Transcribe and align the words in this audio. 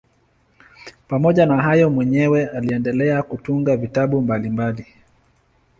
Pamoja 1.07 1.45
na 1.45 1.61
hayo 1.61 1.89
mwenyewe 1.89 2.45
aliendelea 2.49 3.23
kutunga 3.23 3.77
vitabu 3.77 4.21
mbalimbali. 4.21 4.85